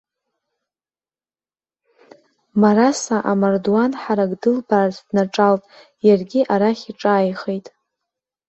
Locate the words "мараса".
2.61-3.17